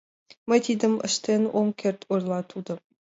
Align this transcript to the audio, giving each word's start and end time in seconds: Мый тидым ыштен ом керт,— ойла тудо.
Мый 0.49 0.59
тидым 0.65 0.93
ыштен 1.07 1.41
ом 1.59 1.67
керт,— 1.79 1.99
ойла 2.13 2.39
тудо. 2.51 2.73